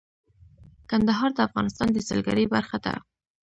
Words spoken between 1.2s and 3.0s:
د افغانستان د سیلګرۍ برخه ده.